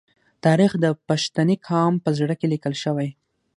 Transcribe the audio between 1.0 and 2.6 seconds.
پښتني قام په زړه کې